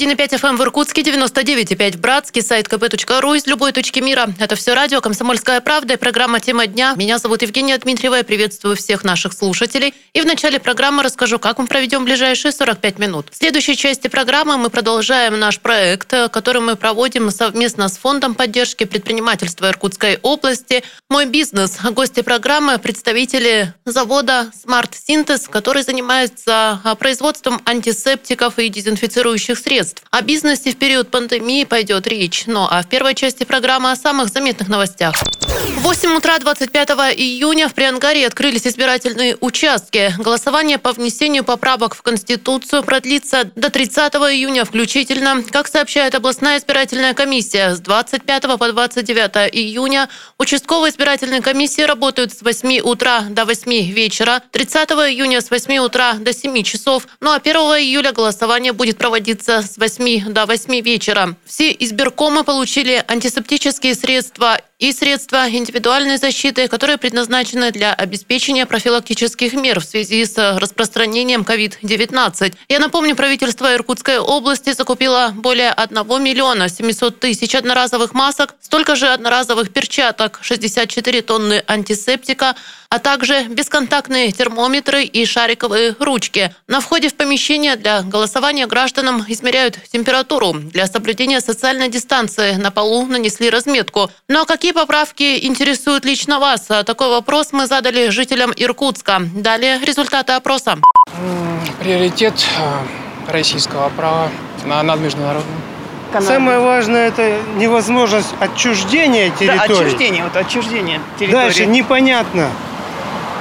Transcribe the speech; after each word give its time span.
91,5 0.00 0.40
FM 0.40 0.56
в 0.56 0.62
Иркутске, 0.62 1.02
99,5 1.02 1.92
в 1.98 2.00
Братске, 2.00 2.40
сайт 2.40 2.68
kp.ru 2.68 3.36
из 3.36 3.46
любой 3.46 3.72
точки 3.72 4.00
мира. 4.00 4.32
Это 4.38 4.56
все 4.56 4.72
радио 4.72 5.02
«Комсомольская 5.02 5.60
правда» 5.60 5.92
и 5.92 5.96
программа 5.98 6.40
«Тема 6.40 6.66
дня». 6.66 6.94
Меня 6.96 7.18
зовут 7.18 7.42
Евгения 7.42 7.76
Дмитриева. 7.76 8.14
Я 8.14 8.24
приветствую 8.24 8.76
всех 8.76 9.04
наших 9.04 9.34
слушателей. 9.34 9.92
И 10.14 10.22
в 10.22 10.24
начале 10.24 10.58
программы 10.58 11.02
расскажу, 11.02 11.38
как 11.38 11.58
мы 11.58 11.66
проведем 11.66 12.06
ближайшие 12.06 12.50
45 12.52 12.98
минут. 12.98 13.26
В 13.30 13.36
следующей 13.36 13.76
части 13.76 14.08
программы 14.08 14.56
мы 14.56 14.70
продолжаем 14.70 15.38
наш 15.38 15.60
проект, 15.60 16.08
который 16.30 16.62
мы 16.62 16.76
проводим 16.76 17.30
совместно 17.30 17.90
с 17.90 17.98
Фондом 17.98 18.34
поддержки 18.34 18.84
предпринимательства 18.84 19.68
Иркутской 19.68 20.18
области 20.22 20.82
«Мой 21.10 21.26
бизнес». 21.26 21.76
Гости 21.90 22.22
программы– 22.22 22.78
представители 22.82 23.74
завода 23.84 24.50
«Смарт 24.58 24.94
Синтез», 24.94 25.46
который 25.46 25.82
занимается 25.82 26.80
производством 26.98 27.60
антисептиков 27.66 28.58
и 28.58 28.70
дезинфицирующих 28.70 29.58
средств. 29.58 29.89
О 30.10 30.22
бизнесе 30.22 30.72
в 30.72 30.76
период 30.76 31.10
пандемии 31.10 31.64
пойдет 31.64 32.06
речь. 32.06 32.44
Ну 32.46 32.66
а 32.68 32.82
в 32.82 32.88
первой 32.88 33.14
части 33.14 33.44
программы 33.44 33.92
о 33.92 33.96
самых 33.96 34.28
заметных 34.28 34.68
новостях. 34.68 35.14
В 35.76 35.82
8 35.82 36.16
утра 36.16 36.38
25 36.38 36.88
июня 37.16 37.68
в 37.68 37.74
Приангаре 37.74 38.26
открылись 38.26 38.66
избирательные 38.66 39.36
участки. 39.40 40.14
Голосование 40.18 40.78
по 40.78 40.92
внесению 40.92 41.44
поправок 41.44 41.94
в 41.94 42.02
Конституцию 42.02 42.82
продлится 42.82 43.44
до 43.56 43.70
30 43.70 44.14
июня 44.14 44.64
включительно. 44.64 45.42
Как 45.50 45.68
сообщает 45.68 46.14
областная 46.14 46.58
избирательная 46.58 47.14
комиссия, 47.14 47.74
с 47.74 47.80
25 47.80 48.42
по 48.58 48.68
29 48.72 49.54
июня 49.54 50.08
участковые 50.38 50.92
избирательные 50.92 51.40
комиссии 51.40 51.82
работают 51.82 52.32
с 52.32 52.42
8 52.42 52.80
утра 52.80 53.22
до 53.28 53.44
8 53.44 53.90
вечера, 53.90 54.42
30 54.50 54.90
июня 54.90 55.40
с 55.40 55.50
8 55.50 55.78
утра 55.78 56.14
до 56.14 56.32
7 56.32 56.62
часов. 56.62 57.06
Ну 57.20 57.30
а 57.32 57.36
1 57.36 57.56
июля 57.56 58.12
голосование 58.12 58.72
будет 58.72 58.98
проводиться 58.98 59.62
с 59.62 59.76
8 59.80 60.32
до 60.32 60.46
8 60.46 60.80
вечера. 60.80 61.36
Все 61.44 61.70
избиркомы 61.78 62.44
получили 62.44 63.02
антисептические 63.08 63.94
средства 63.94 64.58
и 64.80 64.92
средства 64.92 65.48
индивидуальной 65.48 66.16
защиты, 66.16 66.66
которые 66.66 66.96
предназначены 66.96 67.70
для 67.70 67.92
обеспечения 67.92 68.64
профилактических 68.66 69.52
мер 69.52 69.78
в 69.78 69.84
связи 69.84 70.24
с 70.24 70.58
распространением 70.58 71.42
COVID-19. 71.42 72.54
Я 72.68 72.78
напомню, 72.78 73.14
правительство 73.14 73.72
Иркутской 73.74 74.18
области 74.18 74.72
закупило 74.72 75.32
более 75.34 75.70
1 75.70 76.22
миллиона 76.22 76.68
700 76.68 77.20
тысяч 77.20 77.54
одноразовых 77.54 78.14
масок, 78.14 78.54
столько 78.60 78.96
же 78.96 79.08
одноразовых 79.08 79.70
перчаток, 79.70 80.40
64 80.42 81.22
тонны 81.22 81.62
антисептика, 81.66 82.56
а 82.88 82.98
также 82.98 83.44
бесконтактные 83.44 84.32
термометры 84.32 85.04
и 85.04 85.24
шариковые 85.24 85.94
ручки. 86.00 86.52
На 86.66 86.80
входе 86.80 87.08
в 87.08 87.14
помещение 87.14 87.76
для 87.76 88.02
голосования 88.02 88.66
гражданам 88.66 89.24
измеряют 89.28 89.78
температуру. 89.92 90.54
Для 90.54 90.88
соблюдения 90.88 91.40
социальной 91.40 91.88
дистанции 91.88 92.54
на 92.54 92.72
полу 92.72 93.06
нанесли 93.06 93.48
разметку. 93.48 94.10
Ну 94.26 94.42
а 94.42 94.44
какие 94.44 94.69
поправки 94.72 95.46
интересуют 95.46 96.04
лично 96.04 96.38
вас? 96.38 96.62
Такой 96.84 97.08
вопрос 97.08 97.48
мы 97.52 97.66
задали 97.66 98.08
жителям 98.10 98.52
Иркутска. 98.56 99.20
Далее 99.34 99.78
результаты 99.78 100.32
опроса. 100.32 100.78
Приоритет 101.80 102.34
э, 102.58 103.32
российского 103.32 103.88
права 103.90 104.28
над 104.64 105.00
международным. 105.00 105.60
Канады. 106.12 106.26
Самое 106.26 106.58
важное 106.58 107.08
это 107.08 107.38
невозможность 107.56 108.34
отчуждения 108.40 109.30
территории. 109.30 109.68
Да, 109.68 109.86
отчуждение, 109.86 110.24
вот 110.24 110.36
отчуждение 110.36 111.00
территории. 111.18 111.44
Дальше 111.44 111.66
непонятно, 111.66 112.50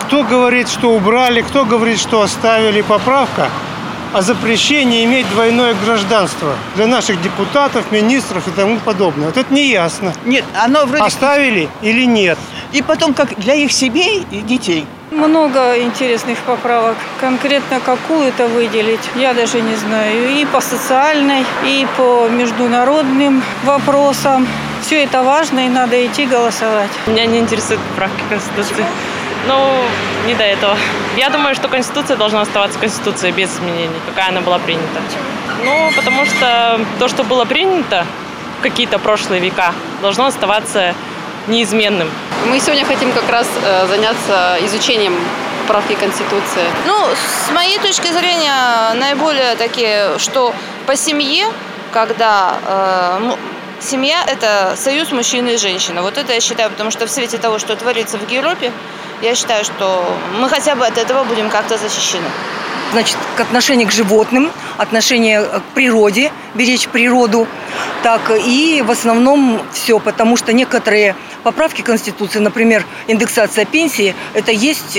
кто 0.01 0.23
говорит, 0.23 0.69
что 0.69 0.91
убрали, 0.91 1.41
кто 1.41 1.65
говорит, 1.65 1.99
что 1.99 2.21
оставили 2.21 2.81
поправка 2.81 3.49
о 4.13 4.21
запрещении 4.21 5.05
иметь 5.05 5.29
двойное 5.29 5.75
гражданство 5.85 6.55
для 6.75 6.87
наших 6.87 7.21
депутатов, 7.21 7.91
министров 7.91 8.47
и 8.47 8.51
тому 8.51 8.77
подобное. 8.79 9.27
Вот 9.27 9.37
это 9.37 9.53
не 9.53 9.69
ясно. 9.69 10.13
Нет, 10.25 10.43
оно 10.61 10.85
вроде... 10.85 11.03
Оставили 11.03 11.69
или 11.81 12.05
нет. 12.05 12.37
И 12.71 12.81
потом, 12.81 13.13
как 13.13 13.37
для 13.37 13.53
их 13.53 13.71
семей 13.71 14.25
и 14.31 14.41
детей. 14.41 14.85
Много 15.11 15.79
интересных 15.79 16.37
поправок. 16.39 16.95
Конкретно 17.19 17.79
какую-то 17.79 18.47
выделить, 18.47 18.99
я 19.15 19.33
даже 19.33 19.59
не 19.61 19.75
знаю. 19.75 20.39
И 20.39 20.45
по 20.45 20.61
социальной, 20.61 21.43
и 21.65 21.87
по 21.97 22.27
международным 22.29 23.43
вопросам. 23.63 24.47
Все 24.83 25.03
это 25.03 25.23
важно, 25.23 25.65
и 25.65 25.69
надо 25.69 26.05
идти 26.05 26.25
голосовать. 26.25 26.89
Меня 27.07 27.25
не 27.25 27.39
интересуют 27.39 27.81
поправки 27.89 28.21
Конституции. 28.29 28.85
Ну, 29.47 29.83
не 30.25 30.35
до 30.35 30.43
этого. 30.43 30.77
Я 31.17 31.29
думаю, 31.29 31.55
что 31.55 31.67
Конституция 31.67 32.17
должна 32.17 32.41
оставаться 32.41 32.79
Конституцией 32.79 33.31
без 33.31 33.55
изменений, 33.55 33.99
какая 34.05 34.29
она 34.29 34.41
была 34.41 34.59
принята. 34.59 35.01
Ну, 35.63 35.91
потому 35.95 36.25
что 36.25 36.79
то, 36.99 37.07
что 37.07 37.23
было 37.23 37.45
принято 37.45 38.05
в 38.59 38.63
какие-то 38.63 38.99
прошлые 38.99 39.41
века, 39.41 39.73
должно 40.01 40.25
оставаться 40.25 40.93
неизменным. 41.47 42.09
Мы 42.47 42.59
сегодня 42.59 42.85
хотим 42.85 43.11
как 43.11 43.29
раз 43.29 43.47
э, 43.63 43.87
заняться 43.87 44.57
изучением 44.61 45.15
правки 45.67 45.95
Конституции. 45.95 46.65
Ну, 46.85 46.95
с 47.47 47.51
моей 47.51 47.77
точки 47.79 48.11
зрения, 48.11 48.93
наиболее 48.95 49.55
такие, 49.55 50.17
что 50.19 50.53
по 50.85 50.95
семье, 50.95 51.47
когда 51.91 52.57
э, 52.65 53.31
семья– 53.79 54.23
это 54.27 54.75
союз 54.75 55.11
мужчины 55.11 55.49
и 55.49 55.57
женщины. 55.57 56.01
Вот 56.01 56.17
это 56.17 56.33
я 56.33 56.41
считаю, 56.41 56.69
потому 56.69 56.91
что 56.91 57.05
в 57.05 57.09
свете 57.09 57.37
того, 57.37 57.59
что 57.59 57.75
творится 57.75 58.17
в 58.17 58.29
Европе, 58.29 58.71
я 59.21 59.35
считаю, 59.35 59.63
что 59.65 60.05
мы 60.39 60.49
хотя 60.49 60.75
бы 60.75 60.85
от 60.85 60.97
этого 60.97 61.23
будем 61.23 61.49
как-то 61.49 61.77
защищены. 61.77 62.27
Значит, 62.91 63.17
к 63.35 63.39
отношению 63.41 63.87
к 63.87 63.91
животным, 63.91 64.51
отношение 64.77 65.43
к 65.43 65.63
природе, 65.75 66.31
беречь 66.55 66.87
природу, 66.87 67.47
так 68.01 68.31
и 68.31 68.83
в 68.85 68.89
основном 68.89 69.61
все, 69.71 69.99
потому 69.99 70.37
что 70.37 70.53
некоторые 70.53 71.15
поправки 71.43 71.81
Конституции, 71.81 72.39
например, 72.39 72.85
индексация 73.07 73.65
пенсии, 73.65 74.15
это 74.33 74.51
есть 74.51 74.97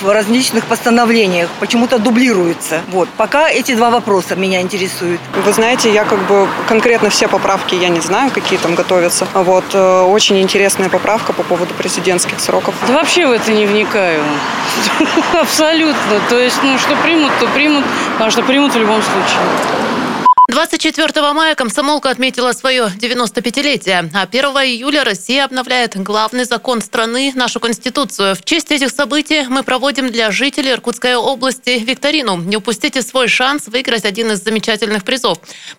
в 0.00 0.10
различных 0.10 0.66
постановлениях, 0.66 1.48
почему-то 1.60 1.98
дублируется. 1.98 2.80
Вот. 2.88 3.08
Пока 3.16 3.48
эти 3.48 3.74
два 3.74 3.90
вопроса 3.90 4.36
меня 4.36 4.60
интересуют. 4.60 5.20
Вы 5.44 5.52
знаете, 5.52 5.92
я 5.92 6.04
как 6.04 6.26
бы 6.26 6.48
конкретно 6.68 7.10
все 7.10 7.28
поправки 7.28 7.74
я 7.74 7.88
не 7.88 8.00
знаю, 8.00 8.30
какие 8.30 8.58
там 8.58 8.74
готовятся. 8.74 9.26
Вот. 9.34 9.64
Э, 9.72 10.02
очень 10.02 10.40
интересная 10.40 10.88
поправка 10.88 11.32
по 11.32 11.42
поводу 11.42 11.74
президентских 11.74 12.40
сроков. 12.40 12.74
Да 12.86 12.94
вообще 12.94 13.26
в 13.26 13.32
это 13.32 13.52
не 13.52 13.66
вникаю. 13.66 14.22
Абсолютно. 15.40 16.20
То 16.28 16.38
есть, 16.38 16.56
ну, 16.62 16.78
что 16.78 16.96
примут, 16.96 17.32
то 17.40 17.46
примут, 17.48 17.84
а 18.18 18.30
что 18.30 18.42
примут 18.42 18.74
в 18.74 18.78
любом 18.78 19.02
случае. 19.02 19.91
24 20.52 21.32
мая 21.32 21.54
комсомолка 21.54 22.10
отметила 22.10 22.52
свое 22.52 22.92
95-летие, 23.00 24.10
а 24.12 24.22
1 24.24 24.44
июля 24.44 25.02
Россия 25.02 25.46
обновляет 25.46 25.96
главный 25.96 26.44
закон 26.44 26.82
страны, 26.82 27.32
нашу 27.34 27.58
Конституцию. 27.58 28.36
В 28.36 28.44
честь 28.44 28.70
этих 28.70 28.90
событий 28.90 29.46
мы 29.48 29.62
проводим 29.62 30.10
для 30.10 30.30
жителей 30.30 30.72
Иркутской 30.72 31.16
области 31.16 31.70
викторину. 31.70 32.36
Не 32.36 32.58
упустите 32.58 33.00
свой 33.00 33.28
шанс 33.28 33.66
выиграть 33.68 34.04
один 34.04 34.30
из 34.32 34.44
замечательных 34.44 35.04
призов. 35.04 35.38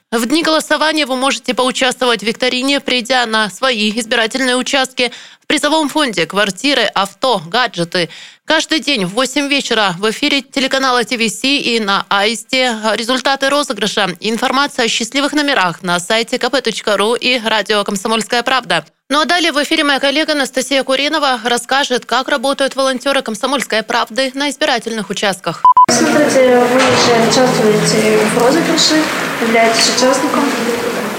В 0.10 0.26
дни 0.26 0.42
голосования 0.42 1.06
вы 1.06 1.18
можете 1.18 1.54
поучаствовать 1.54 2.22
в 2.22 2.26
викторине, 2.26 2.80
придя 2.80 3.28
на 3.28 3.52
свои 3.52 3.92
избирательные 3.92 4.56
участки 4.56 5.12
в 5.40 5.46
призовом 5.46 5.88
фонде 5.88 6.26
квартиры, 6.26 6.84
авто, 6.84 7.44
гаджеты. 7.46 8.10
Каждый 8.46 8.81
день 8.81 9.06
в 9.06 9.14
8 9.14 9.48
вечера 9.48 9.96
в 9.98 10.09
эфире 10.12 10.42
телеканала 10.42 11.04
ТВС 11.06 11.44
и 11.44 11.80
на 11.80 12.06
Аисте 12.09 12.76
результаты 12.94 13.50
розыгрыша. 13.50 14.18
Информация 14.20 14.86
о 14.86 14.88
счастливых 14.90 15.31
номерах 15.31 15.81
на 15.81 15.98
сайте 16.00 16.36
kp.ru 16.36 17.18
и 17.18 17.40
радио 17.40 17.84
«Комсомольская 17.86 18.44
правда». 18.44 18.86
Ну 19.09 19.22
а 19.22 19.26
далее 19.26 19.54
в 19.54 19.64
эфире 19.64 19.86
моя 19.86 20.00
коллега 20.00 20.34
Анастасия 20.34 20.84
Куринова 20.84 21.40
расскажет, 21.45 22.06
как 22.06 22.28
работают 22.28 22.75
волонтеры 22.75 23.22
«Комсомольской 23.22 23.81
правды» 23.81 24.31
на 24.34 24.50
избирательных 24.50 25.10
участках. 25.10 25.63
Смотрите, 25.90 26.57
вы 26.57 26.80
же 26.80 27.30
участвуете 27.30 28.18
в 28.34 28.38
розыгрыше, 28.40 29.04
являетесь 29.42 29.95
участником. 29.95 30.44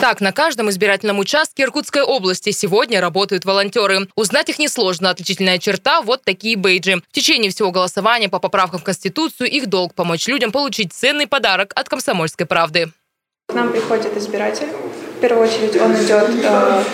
Так, 0.05 0.21
на 0.21 0.33
каждом 0.33 0.69
избирательном 0.69 1.19
участке 1.19 1.63
Иркутской 1.63 2.03
области 2.03 2.51
сегодня 2.51 3.01
работают 3.01 3.47
волонтеры. 3.47 4.07
Узнать 4.17 4.51
их 4.51 4.59
несложно. 4.59 5.09
Отличительная 5.09 5.57
черта– 5.57 6.03
вот 6.03 6.23
такие 6.25 6.59
бейджи. 6.59 6.97
В 6.97 7.15
течение 7.15 7.51
всего 7.51 7.71
голосования 7.71 8.29
по 8.29 8.39
поправкам 8.39 8.81
в 8.81 8.85
Конституцию 8.85 9.51
их 9.51 9.67
долг 9.67 9.95
помочь 9.95 10.27
людям 10.27 10.53
получить 10.53 10.93
ценный 10.93 11.27
подарок 11.27 11.73
от 11.75 11.89
«Комсомольской 11.89 12.45
правды». 12.45 12.91
К 13.49 13.55
нам 13.55 13.73
приходит 13.73 14.15
избиратель. 14.19 14.69
В 15.17 15.21
первую 15.23 15.49
очередь 15.49 15.75
он 15.81 15.95
идет, 15.95 16.29
э, 16.45 16.85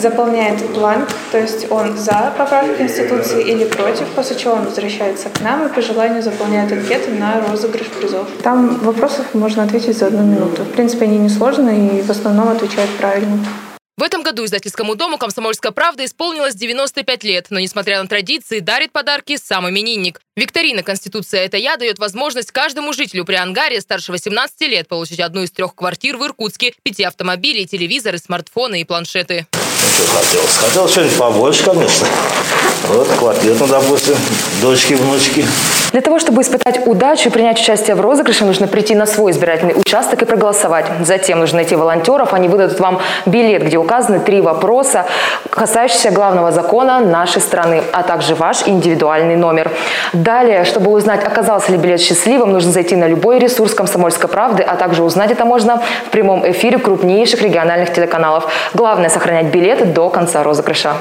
заполняет 0.00 0.68
бланк, 0.70 1.08
то 1.30 1.38
есть 1.38 1.70
он 1.70 1.96
за 1.96 2.32
поправку 2.36 2.74
Конституции 2.76 3.42
или 3.42 3.64
против, 3.64 4.08
после 4.08 4.36
чего 4.36 4.54
он 4.54 4.64
возвращается 4.64 5.28
к 5.28 5.40
нам 5.40 5.66
и 5.66 5.72
по 5.72 5.80
желанию 5.80 6.22
заполняет 6.22 6.72
анкету 6.72 7.10
на 7.12 7.40
розыгрыш 7.48 7.86
призов. 7.88 8.26
Там 8.42 8.78
вопросов 8.80 9.26
можно 9.34 9.62
ответить 9.62 9.98
за 9.98 10.06
одну 10.06 10.22
минуту. 10.22 10.62
В 10.62 10.72
принципе, 10.72 11.04
они 11.04 11.18
несложные 11.18 11.98
и 11.98 12.02
в 12.02 12.10
основном 12.10 12.48
отвечают 12.48 12.90
правильно. 12.98 13.38
В 13.96 14.02
этом 14.02 14.22
году 14.22 14.30
году 14.40 14.46
издательскому 14.46 14.94
дому 14.94 15.18
«Комсомольская 15.18 15.72
правда» 15.72 16.04
исполнилось 16.04 16.54
95 16.54 17.24
лет, 17.24 17.46
но, 17.50 17.58
несмотря 17.58 18.00
на 18.00 18.08
традиции, 18.08 18.60
дарит 18.60 18.92
подарки 18.92 19.36
сам 19.36 19.68
именинник. 19.68 20.20
Викторина 20.36 20.82
«Конституция– 20.82 21.40
это 21.44 21.56
я» 21.56 21.76
дает 21.76 21.98
возможность 21.98 22.52
каждому 22.52 22.92
жителю 22.92 23.24
при 23.24 23.34
ангаре 23.34 23.80
старше 23.80 24.12
18 24.12 24.60
лет 24.68 24.88
получить 24.88 25.20
одну 25.20 25.42
из 25.42 25.50
трех 25.50 25.74
квартир 25.74 26.16
в 26.16 26.24
Иркутске, 26.24 26.74
пяти 26.82 27.02
автомобилей, 27.02 27.66
телевизоры, 27.66 28.18
смартфоны 28.18 28.80
и 28.80 28.84
планшеты. 28.84 29.46
Что 30.00 30.18
хотелось? 30.18 30.56
Хотелось 30.56 30.92
что-нибудь 30.92 31.16
побольше, 31.16 31.64
конечно. 31.64 32.06
Вот 32.88 33.08
квартиру, 33.18 33.66
допустим, 33.66 34.16
дочки, 34.62 34.94
внучки. 34.94 35.46
Для 35.92 36.00
того, 36.00 36.18
чтобы 36.18 36.42
испытать 36.42 36.86
удачу 36.86 37.28
и 37.28 37.32
принять 37.32 37.58
участие 37.58 37.96
в 37.96 38.00
розыгрыше, 38.00 38.44
нужно 38.44 38.68
прийти 38.68 38.94
на 38.94 39.06
свой 39.06 39.32
избирательный 39.32 39.74
участок 39.76 40.22
и 40.22 40.24
проголосовать. 40.24 40.86
Затем 41.02 41.40
нужно 41.40 41.56
найти 41.56 41.74
волонтеров, 41.74 42.32
они 42.32 42.48
выдадут 42.48 42.78
вам 42.78 43.00
билет, 43.26 43.64
где 43.64 43.76
указаны 43.76 44.20
три 44.20 44.40
вопроса, 44.40 45.06
касающиеся 45.50 46.10
главного 46.10 46.52
закона 46.52 47.00
нашей 47.00 47.42
страны, 47.42 47.82
а 47.92 48.02
также 48.02 48.34
ваш 48.34 48.66
индивидуальный 48.66 49.36
номер. 49.36 49.70
Далее, 50.12 50.64
чтобы 50.64 50.92
узнать, 50.92 51.24
оказался 51.24 51.72
ли 51.72 51.78
билет 51.78 52.00
счастливым, 52.00 52.52
нужно 52.52 52.70
зайти 52.70 52.94
на 52.94 53.08
любой 53.08 53.38
ресурс 53.38 53.74
«Комсомольской 53.74 54.28
правды», 54.28 54.62
а 54.62 54.76
также 54.76 55.02
узнать 55.02 55.32
это 55.32 55.44
можно 55.44 55.82
в 56.06 56.10
прямом 56.10 56.48
эфире 56.50 56.78
крупнейших 56.78 57.42
региональных 57.42 57.92
телеканалов. 57.92 58.50
Главное– 58.74 59.08
сохранять 59.10 59.46
билеты 59.46 59.86
до 59.86 60.08
конца 60.08 60.42
розыгрыша. 60.42 60.94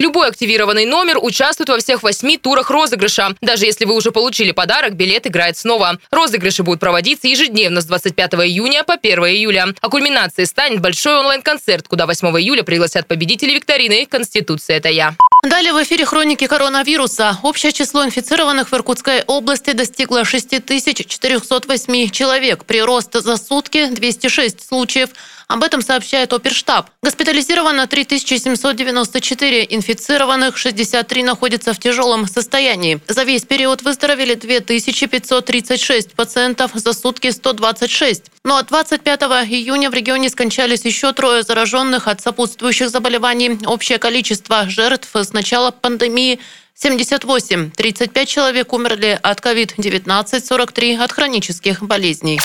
Любой 0.00 0.28
активированный 0.28 0.86
номер 0.86 1.18
участвует 1.20 1.68
во 1.68 1.78
всех 1.78 2.02
восьми 2.02 2.38
турах 2.38 2.70
розыгрыша. 2.70 3.34
Даже 3.42 3.66
если 3.66 3.84
вы 3.84 3.94
уже 3.94 4.12
получили 4.12 4.50
подарок, 4.50 4.94
билет 4.94 5.26
играет 5.26 5.58
снова. 5.58 5.98
Розыгрыши 6.10 6.62
будут 6.62 6.80
проводиться 6.80 7.28
ежедневно 7.28 7.82
с 7.82 7.84
25 7.84 8.32
июня 8.46 8.82
по 8.82 8.94
1 8.94 9.18
июля. 9.26 9.74
А 9.82 9.90
кульминацией 9.90 10.46
станет 10.46 10.80
большой 10.80 11.18
онлайн-концерт, 11.18 11.86
куда 11.86 12.06
8 12.06 12.28
июля 12.40 12.62
пригласят 12.62 13.08
победителей 13.08 13.56
викторины 13.56 14.06
«Конституция– 14.06 14.76
это 14.78 14.88
я». 14.88 15.16
Далее 15.42 15.72
в 15.72 15.82
эфире 15.82 16.04
хроники 16.04 16.46
коронавируса. 16.46 17.38
Общее 17.42 17.72
число 17.72 18.04
инфицированных 18.04 18.70
в 18.70 18.74
Иркутской 18.74 19.22
области 19.26 19.72
достигло 19.72 20.24
6408 20.24 22.10
человек. 22.10 22.64
Прирост 22.66 23.14
за 23.14 23.36
сутки 23.38 23.86
206 23.86 24.66
случаев. 24.66 25.10
Об 25.50 25.64
этом 25.64 25.82
сообщает 25.82 26.32
оперштаб. 26.32 26.90
Госпитализировано 27.02 27.88
3794 27.88 29.66
инфицированных, 29.70 30.56
63 30.56 31.24
находятся 31.24 31.72
в 31.74 31.78
тяжелом 31.80 32.28
состоянии. 32.28 33.00
За 33.08 33.24
весь 33.24 33.42
период 33.42 33.82
выздоровели 33.82 34.34
2536 34.34 36.12
пациентов, 36.12 36.70
за 36.74 36.92
сутки 36.92 37.32
126. 37.32 38.26
Ну 38.44 38.54
а 38.54 38.62
25 38.62 39.22
июня 39.22 39.90
в 39.90 39.94
регионе 39.94 40.28
скончались 40.30 40.84
еще 40.84 41.12
трое 41.12 41.42
зараженных 41.42 42.06
от 42.06 42.20
сопутствующих 42.20 42.88
заболеваний. 42.88 43.58
Общее 43.66 43.98
количество 43.98 44.70
жертв 44.70 45.08
с 45.12 45.32
начала 45.32 45.72
пандемии 45.72 46.38
78. 46.82 47.72
35 47.72 48.26
человек 48.28 48.72
умерли 48.72 49.18
от 49.22 49.40
COVID-19, 49.40 50.40
43 50.40 50.96
от 50.96 51.12
хронических 51.12 51.82
болезней. 51.82 52.40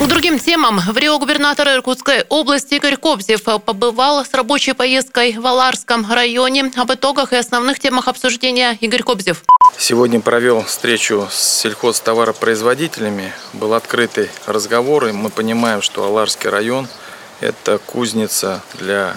К 0.00 0.06
другим 0.08 0.40
темам. 0.40 0.80
В 0.80 0.98
Рио 0.98 1.16
губернатор 1.20 1.68
Иркутской 1.68 2.24
области 2.28 2.74
Игорь 2.74 2.96
Кобзев 2.96 3.44
побывал 3.44 4.24
с 4.24 4.34
рабочей 4.34 4.72
поездкой 4.72 5.38
в 5.38 5.46
Аларском 5.46 6.04
районе. 6.10 6.72
Об 6.74 6.92
итогах 6.92 7.32
и 7.32 7.36
основных 7.36 7.78
темах 7.78 8.08
обсуждения 8.08 8.76
Игорь 8.80 9.04
Кобзев. 9.04 9.44
Сегодня 9.78 10.18
провел 10.18 10.64
встречу 10.64 11.28
с 11.30 11.60
сельхозтоваропроизводителями. 11.60 13.32
Был 13.52 13.74
открытый 13.74 14.28
разговор, 14.46 15.06
и 15.06 15.12
мы 15.12 15.30
понимаем, 15.30 15.82
что 15.82 16.02
Аларский 16.02 16.50
район– 16.50 16.88
это 17.40 17.78
кузница 17.78 18.60
для 18.74 19.16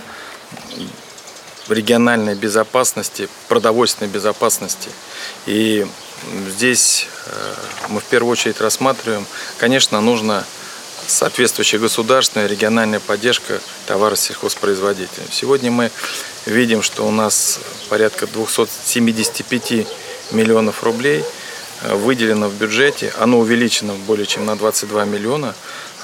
региональной 1.70 2.36
безопасности, 2.36 3.30
продовольственной 3.48 4.10
безопасности. 4.10 4.90
И 5.46 5.86
здесь 6.48 7.08
э, 7.26 7.54
мы 7.90 8.00
в 8.00 8.06
первую 8.06 8.32
очередь 8.32 8.62
рассматриваем, 8.62 9.26
конечно, 9.58 10.02
нужно 10.02 10.46
соответствующая 11.08 11.80
государственная 11.80 12.48
региональная 12.48 13.00
поддержка 13.00 13.60
товара 13.86 14.16
сельхозпроизводителям. 14.16 15.28
Сегодня 15.32 15.72
мы 15.72 15.92
видим, 16.46 16.82
что 16.82 17.06
у 17.06 17.12
нас 17.12 17.60
порядка 17.90 18.28
275 18.28 19.88
миллионов 20.32 20.84
рублей 20.84 21.24
э, 21.82 21.96
выделено 21.96 22.48
в 22.48 22.54
бюджете, 22.54 23.14
оно 23.20 23.40
увеличено 23.40 23.94
более 23.94 24.26
чем 24.26 24.46
на 24.46 24.56
22 24.56 25.06
миллиона 25.06 25.56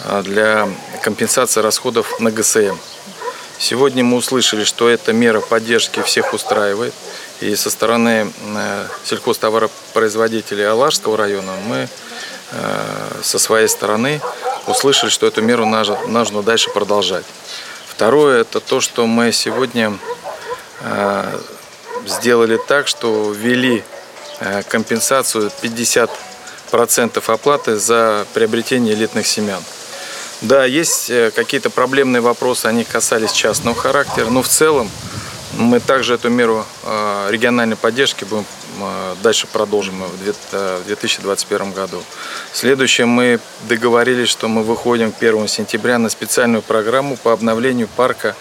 э, 0.03 0.21
для 0.24 0.69
компенсации 1.01 1.62
расходов 1.62 2.19
на 2.19 2.31
ГСМ. 2.31 2.77
Сегодня 3.59 4.04
мы 4.04 4.18
услышали, 4.18 4.63
что 4.63 4.88
эта 4.88 5.13
мера 5.13 5.42
поддержки 5.42 6.01
всех 6.04 6.33
устраивает. 6.33 6.94
И 7.42 7.56
со 7.56 7.71
стороны 7.71 8.31
э, 8.56 8.88
сельхозтоваропроизводителей 9.04 10.68
Алашского 10.68 11.18
района 11.18 11.54
мы 11.65 11.88
э, 12.51 13.19
со 13.24 13.39
своей 13.39 13.68
стороны 13.68 14.21
услышали, 14.68 15.09
что 15.09 15.25
эту 15.25 15.42
меру 15.42 15.65
нужно 15.65 16.44
дальше 16.44 16.69
продолжать. 16.69 17.25
Второе– 17.88 18.42
это 18.42 18.59
то, 18.59 18.80
что 18.80 19.07
мы 19.07 19.31
сегодня 19.31 19.98
э, 20.81 21.39
сделали 22.06 22.60
так, 22.68 22.88
что 22.88 23.31
ввели 23.31 23.83
компенсацию 24.69 25.51
50% 25.63 26.10
оплаты 27.25 27.75
за 27.77 28.27
приобретение 28.36 28.94
элитных 28.94 29.25
семян. 29.25 29.63
Да, 30.42 30.66
есть 30.66 31.10
э, 31.10 31.31
какие-то 31.31 31.72
проблемные 31.72 32.22
вопросы, 32.22 32.68
они 32.68 32.84
касались 32.84 33.31
частного 33.31 33.75
характера, 33.75 34.30
но 34.30 34.44
в 34.44 34.48
целом 34.48 34.89
мы 35.54 35.80
также 35.80 36.13
эту 36.13 36.30
меру 36.30 36.63
э, 36.84 37.28
региональной 37.31 37.75
поддержки 37.75 38.24
будем 38.24 38.45
э, 38.80 39.16
дальше 39.24 39.48
продолжим 39.48 40.04
в 40.04 40.86
2021 40.86 41.72
году. 41.72 42.04
Следующее, 42.54 43.07
мы 43.07 43.39
договорились, 43.68 44.30
что 44.30 44.48
мы 44.48 44.62
выходим 44.62 45.12
1 45.19 45.48
сентября 45.48 45.98
на 45.98 46.10
специальную 46.10 46.62
программу 46.62 47.18
по 47.18 47.34
обновлению 47.34 47.88
парка 47.88 48.36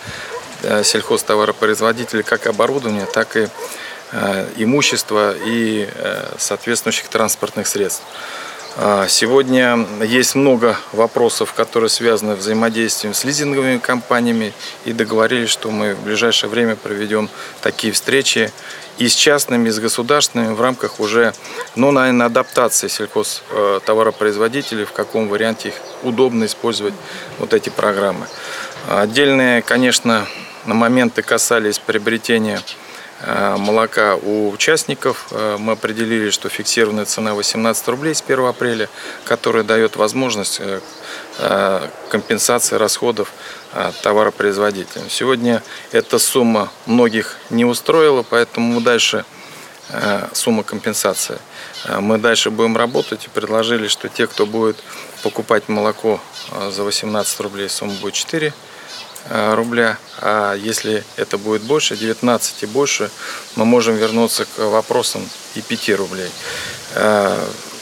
сельхозтоваропроизводителей, 0.63 2.23
как 2.23 2.47
оборудования, 2.47 3.07
так 3.07 3.37
и 3.37 3.49
имущества 4.57 5.35
и 5.45 5.89
соответствующих 6.39 7.09
транспортных 7.09 7.67
средств. 7.67 8.03
А, 8.79 9.09
сегодня 9.09 9.87
есть 10.03 10.35
много 10.35 10.77
вопросов, 10.93 11.55
которые 11.55 11.89
связаны 11.89 12.37
с 12.37 12.41
взаимодействием 12.41 13.15
с 13.15 13.25
лизинговыми 13.25 13.79
компаниями 13.79 14.53
и 14.85 14.93
договорились, 14.93 15.49
что 15.49 15.71
мы 15.71 15.95
в 15.95 16.01
ближайшее 16.01 16.51
время 16.51 16.77
проведем 16.77 17.31
такие 17.63 17.95
встречи 17.95 18.53
и 18.99 19.09
с 19.09 19.15
частными, 19.15 19.71
и 19.71 19.73
с 19.73 19.79
государственными 19.79 20.53
в 20.53 20.61
рамках 20.61 21.01
уже, 21.01 21.33
ну, 21.75 21.91
наверное, 21.91 22.27
адаптации 22.27 22.89
сельхозтоваропроизводителей, 22.89 24.85
в 24.85 24.93
каком 24.93 25.29
варианте 25.29 25.69
их 25.69 25.75
удобно 26.03 26.45
использовать 26.45 26.95
вот 27.39 27.55
эти 27.55 27.71
программы. 27.71 28.27
Отдельные, 28.89 29.63
конечно, 29.63 30.27
моменты 30.67 31.23
касались 31.23 31.79
приобретения 31.79 32.61
молока 33.25 34.17
у 34.17 34.51
участников. 34.51 35.29
Э, 35.31 35.57
мы 35.59 35.73
определили, 35.73 36.31
что 36.31 36.49
фиксированная 36.49 37.07
цена 37.07 37.35
18 37.35 37.89
рублей 37.89 38.15
с 38.15 38.23
1 38.23 38.45
апреля, 38.45 38.89
которая 39.25 39.65
дает 39.65 39.97
возможность 39.97 40.61
э, 40.61 41.89
компенсации 42.11 42.77
расходов 42.77 43.33
товаропроизводителям. 44.03 45.11
Сегодня 45.11 45.63
эта 45.93 46.19
сумма 46.19 46.71
многих 46.87 47.37
не 47.51 47.67
устроила, 47.67 48.23
поэтому 48.23 48.81
дальше 48.81 49.27
сумма 50.33 50.63
компенсации. 50.63 51.39
Мы 52.01 52.17
дальше 52.17 52.51
будем 52.51 52.75
работать 52.77 53.27
и 53.27 53.29
предложили, 53.29 53.89
что 53.89 54.09
те, 54.09 54.27
кто 54.27 54.47
будет 54.47 54.83
покупать 55.23 55.69
молоко 55.69 56.21
за 56.71 56.85
18 56.85 57.41
рублей, 57.41 57.69
сумма 57.69 57.93
будет 58.01 58.15
4 58.15 58.47
Э, 58.49 58.76
рубля, 59.31 59.99
а 60.21 60.55
если 60.55 61.05
это 61.17 61.39
будет 61.39 61.63
больше, 61.63 61.97
19 61.97 62.63
и 62.63 62.67
больше, 62.67 63.11
мы 63.55 63.65
можем 63.65 63.97
вернуться 63.97 64.45
к 64.45 64.59
вопросам 64.59 65.29
и 65.55 65.61
5 65.61 65.91
рублей. 65.97 66.31
Э, 66.95 67.37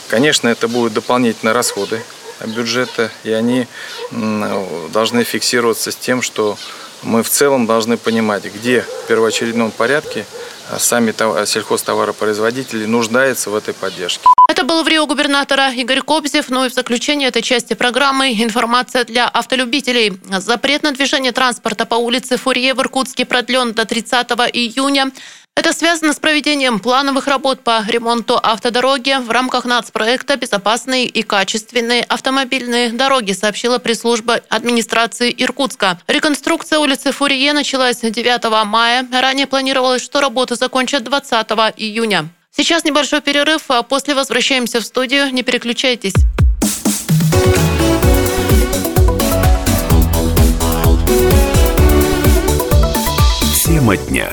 конечно, 0.08 0.48
это 0.48 0.68
будут 0.68 0.94
дополнительные 0.94 1.52
расходы 1.52 2.02
бюджета, 2.46 3.10
и 3.22 3.30
они 3.30 3.66
должны 4.10 5.24
фиксироваться 5.24 5.92
с 5.92 5.96
тем, 5.96 6.20
что 6.20 6.58
мы 7.02 7.22
в 7.22 7.28
целом 7.28 7.66
должны 7.66 7.96
понимать, 7.96 8.44
где 8.44 8.82
в 8.82 9.06
первоочередном 9.06 9.70
порядке 9.70 10.26
а 10.70 10.78
сами 10.78 11.12
сельхозтоваропроизводители 11.44 12.86
нуждаются 12.86 13.50
в 13.50 13.54
этой 13.54 13.74
поддержке. 13.74 14.33
Это 14.46 14.62
был 14.62 14.82
в 14.82 14.88
Рио 14.88 15.06
губернатора 15.06 15.72
Игорь 15.72 16.02
Кобзев. 16.02 16.50
Ну 16.50 16.66
и 16.66 16.68
в 16.68 16.74
заключение 16.74 17.28
этой 17.28 17.40
части 17.40 17.72
программы 17.72 18.30
информация 18.32 19.04
для 19.04 19.26
автолюбителей. 19.26 20.20
Запрет 20.38 20.82
на 20.82 20.92
движение 20.92 21.32
транспорта 21.32 21.86
по 21.86 21.94
улице 21.94 22.36
Фурье 22.36 22.74
в 22.74 22.80
Иркутске 22.80 23.24
продлен 23.24 23.72
до 23.72 23.86
30 23.86 24.28
июня. 24.52 25.10
Это 25.56 25.72
связано 25.72 26.12
с 26.12 26.18
проведением 26.18 26.78
плановых 26.78 27.26
работ 27.26 27.64
по 27.64 27.82
ремонту 27.88 28.38
автодороги 28.42 29.16
в 29.18 29.30
рамках 29.30 29.64
нацпроекта 29.64 30.36
«Безопасные 30.36 31.06
и 31.06 31.22
качественные 31.22 32.02
автомобильные 32.02 32.90
дороги», 32.90 33.32
сообщила 33.32 33.78
пресс-служба 33.78 34.40
администрации 34.50 35.34
Иркутска. 35.36 35.98
Реконструкция 36.06 36.80
улицы 36.80 37.12
Фурье 37.12 37.54
началась 37.54 38.00
9 38.00 38.66
мая. 38.66 39.06
Ранее 39.10 39.46
планировалось, 39.46 40.02
что 40.02 40.20
работы 40.20 40.56
закончат 40.56 41.04
20 41.04 41.46
июня. 41.76 42.28
Сейчас 42.56 42.84
небольшой 42.84 43.20
перерыв, 43.20 43.62
а 43.68 43.82
после 43.82 44.14
возвращаемся 44.14 44.78
в 44.80 44.84
студию. 44.84 45.32
Не 45.32 45.42
переключайтесь. 45.42 46.14
Тема 53.64 53.96
дня. 53.96 54.30